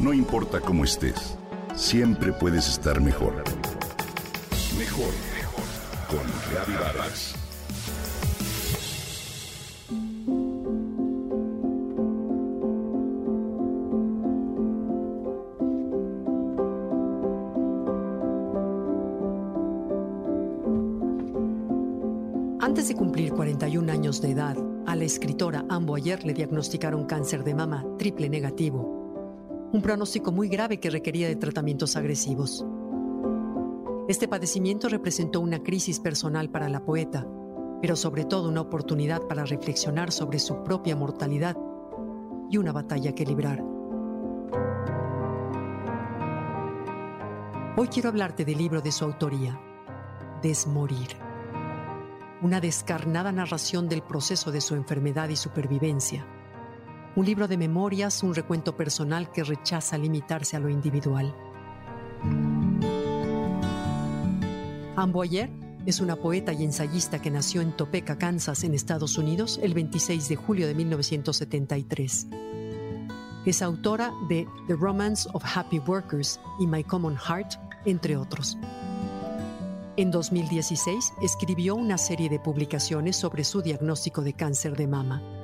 [0.00, 1.36] No importa cómo estés,
[1.76, 3.44] siempre puedes estar mejor.
[4.78, 5.64] Mejor, mejor.
[6.08, 7.34] Con Reavivadas.
[22.58, 24.56] Antes de cumplir 41 años de edad,
[24.86, 28.99] a la escritora Anne Boyer le diagnosticaron cáncer de mama triple negativo,
[29.72, 32.64] un pronóstico muy grave que requería de tratamientos agresivos.
[34.08, 37.26] Este padecimiento representó una crisis personal para la poeta,
[37.80, 41.56] pero sobre todo una oportunidad para reflexionar sobre su propia mortalidad
[42.50, 43.64] y una batalla que librar.
[47.76, 49.60] Hoy quiero hablarte del libro de su autoría,
[50.42, 51.30] Desmorir
[52.42, 56.26] una descarnada narración del proceso de su enfermedad y supervivencia.
[57.16, 61.34] Un libro de memorias, un recuento personal que rechaza limitarse a lo individual.
[64.96, 65.50] Anne Boyer
[65.86, 70.28] es una poeta y ensayista que nació en Topeka, Kansas, en Estados Unidos, el 26
[70.28, 72.26] de julio de 1973.
[73.44, 77.54] Es autora de The Romance of Happy Workers y My Common Heart,
[77.86, 78.56] entre otros.
[79.96, 85.39] En 2016 escribió una serie de publicaciones sobre su diagnóstico de cáncer de mama.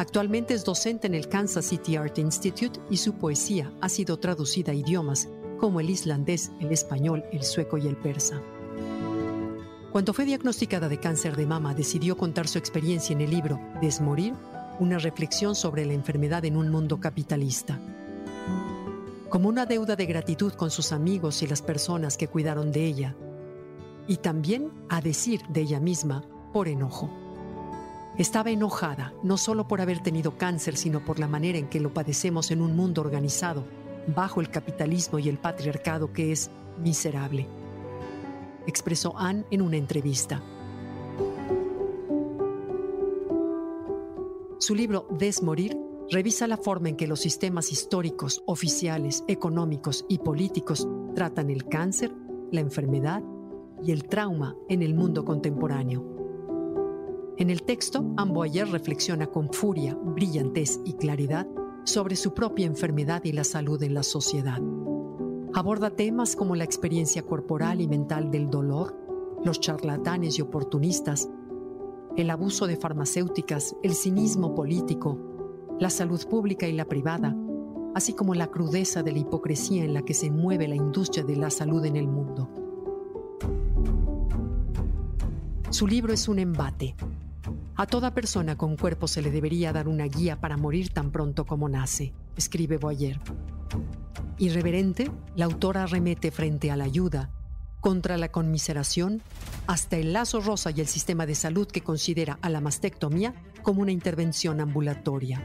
[0.00, 4.72] Actualmente es docente en el Kansas City Art Institute y su poesía ha sido traducida
[4.72, 8.40] a idiomas como el islandés, el español, el sueco y el persa.
[9.92, 14.32] Cuando fue diagnosticada de cáncer de mama, decidió contar su experiencia en el libro Desmorir,
[14.78, 17.78] una reflexión sobre la enfermedad en un mundo capitalista.
[19.28, 23.16] Como una deuda de gratitud con sus amigos y las personas que cuidaron de ella,
[24.08, 27.29] y también a decir de ella misma por enojo.
[28.20, 31.94] Estaba enojada no solo por haber tenido cáncer, sino por la manera en que lo
[31.94, 33.64] padecemos en un mundo organizado,
[34.14, 37.46] bajo el capitalismo y el patriarcado que es miserable,
[38.66, 40.42] expresó Anne en una entrevista.
[44.58, 45.74] Su libro Desmorir
[46.10, 52.12] revisa la forma en que los sistemas históricos, oficiales, económicos y políticos tratan el cáncer,
[52.52, 53.22] la enfermedad
[53.82, 56.19] y el trauma en el mundo contemporáneo.
[57.40, 61.46] En el texto, Amboyer reflexiona con furia, brillantez y claridad
[61.84, 64.60] sobre su propia enfermedad y la salud en la sociedad.
[65.54, 68.94] Aborda temas como la experiencia corporal y mental del dolor,
[69.42, 71.30] los charlatanes y oportunistas,
[72.18, 75.18] el abuso de farmacéuticas, el cinismo político,
[75.78, 77.34] la salud pública y la privada,
[77.94, 81.36] así como la crudeza de la hipocresía en la que se mueve la industria de
[81.36, 82.50] la salud en el mundo.
[85.70, 86.94] Su libro es un embate.
[87.80, 91.46] A toda persona con cuerpo se le debería dar una guía para morir tan pronto
[91.46, 93.18] como nace, escribe Boyer.
[94.36, 97.30] Irreverente, la autora remete frente a la ayuda,
[97.80, 99.22] contra la conmiseración,
[99.66, 103.32] hasta el lazo rosa y el sistema de salud que considera a la mastectomía
[103.62, 105.42] como una intervención ambulatoria.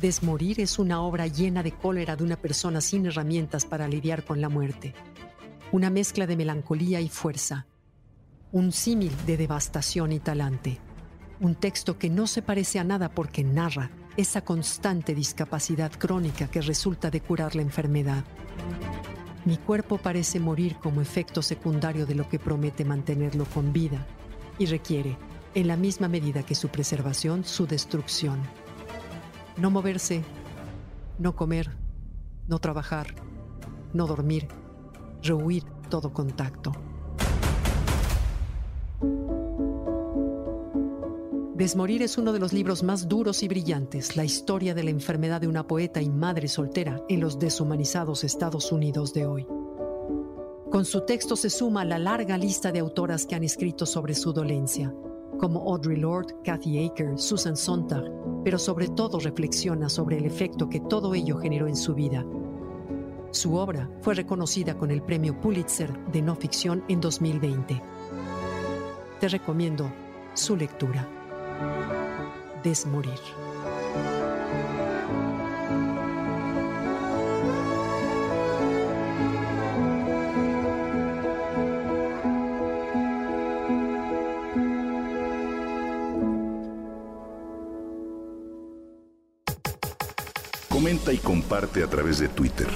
[0.00, 4.40] Desmorir es una obra llena de cólera de una persona sin herramientas para lidiar con
[4.40, 4.94] la muerte.
[5.72, 7.66] Una mezcla de melancolía y fuerza,
[8.52, 10.78] un símil de devastación y talante.
[11.40, 16.60] Un texto que no se parece a nada porque narra esa constante discapacidad crónica que
[16.60, 18.24] resulta de curar la enfermedad.
[19.44, 24.06] Mi cuerpo parece morir como efecto secundario de lo que promete mantenerlo con vida
[24.58, 25.18] y requiere,
[25.54, 28.40] en la misma medida que su preservación, su destrucción.
[29.56, 30.22] No moverse,
[31.18, 31.70] no comer,
[32.48, 33.14] no trabajar,
[33.92, 34.48] no dormir,
[35.22, 36.72] rehuir todo contacto.
[41.54, 45.40] Desmorir es uno de los libros más duros y brillantes, la historia de la enfermedad
[45.40, 49.46] de una poeta y madre soltera en los deshumanizados Estados Unidos de hoy.
[50.68, 54.32] Con su texto se suma la larga lista de autoras que han escrito sobre su
[54.32, 54.92] dolencia,
[55.38, 58.02] como Audre Lorde, Kathy Aker, Susan Sontag,
[58.42, 62.26] pero sobre todo reflexiona sobre el efecto que todo ello generó en su vida.
[63.30, 67.80] Su obra fue reconocida con el premio Pulitzer de no ficción en 2020.
[69.20, 69.88] Te recomiendo
[70.34, 71.08] su lectura
[72.62, 73.20] desmorir.
[90.68, 92.68] Comenta y comparte a través de Twitter.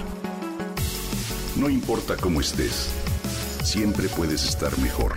[1.56, 2.90] No importa cómo estés,
[3.64, 5.16] siempre puedes estar mejor.